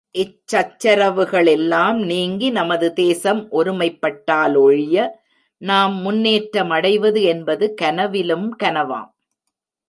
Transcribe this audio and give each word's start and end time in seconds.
இச் 0.15 0.39
சச்சரவுகளெல்லாம் 0.53 1.99
நீங்கி 2.05 2.49
நமது 2.49 2.93
தேசம் 2.93 3.41
ஒருமைப்பட்டாலொழிய, 3.51 4.95
நாம் 5.61 5.95
முன்னேற்றமடைவது 6.05 7.21
என்பது 7.23 7.73
கனவிலும் 7.73 8.47
கனவாம். 8.63 9.11